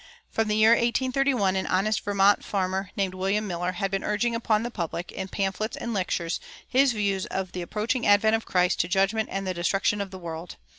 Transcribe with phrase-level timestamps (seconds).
[0.31, 4.63] From the year 1831 an honest Vermont farmer named William Miller had been urging upon
[4.63, 8.87] the public, in pamphlets and lectures, his views of the approaching advent of Christ to
[8.87, 10.55] judgment and the destruction of the world.